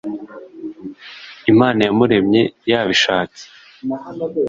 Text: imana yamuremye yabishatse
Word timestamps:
imana 1.51 1.79
yamuremye 1.87 2.41
yabishatse 2.71 3.43